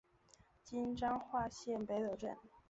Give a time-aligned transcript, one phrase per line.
[0.63, 2.35] 今彰化县北斗镇。